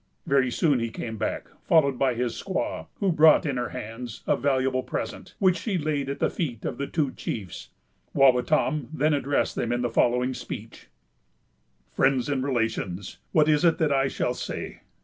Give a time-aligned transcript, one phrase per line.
[0.25, 4.35] Very soon he came back, followed by his squaw, who brought in her hands a
[4.35, 7.69] valuable present, which she laid at the feet of the two chiefs.
[8.15, 10.87] Wawatam then addressed them in the following speech:——
[11.91, 14.81] "Friends and relations, what is it that I shall say?